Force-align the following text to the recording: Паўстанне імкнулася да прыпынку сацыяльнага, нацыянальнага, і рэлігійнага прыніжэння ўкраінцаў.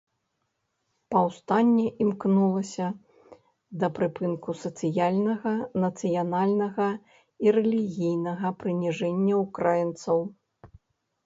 Паўстанне 1.15 1.83
імкнулася 2.05 2.87
да 3.83 3.87
прыпынку 3.99 4.55
сацыяльнага, 4.63 5.53
нацыянальнага, 5.85 6.89
і 7.47 7.55
рэлігійнага 7.59 8.47
прыніжэння 8.65 9.35
ўкраінцаў. 9.45 10.19